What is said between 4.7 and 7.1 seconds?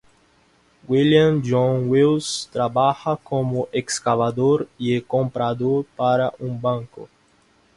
y comprador para un banco.